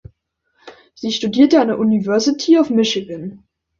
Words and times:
Sie 0.95 1.11
studierte 1.11 1.61
an 1.61 1.67
der 1.67 1.77
University 1.77 2.57
of 2.57 2.71
Michigan. 2.71 3.43